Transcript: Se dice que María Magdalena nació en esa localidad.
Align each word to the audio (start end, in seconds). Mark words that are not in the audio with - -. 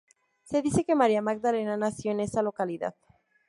Se 0.45 0.63
dice 0.63 0.83
que 0.83 0.95
María 0.95 1.21
Magdalena 1.21 1.77
nació 1.77 2.09
en 2.11 2.21
esa 2.21 2.41
localidad. 2.41 2.95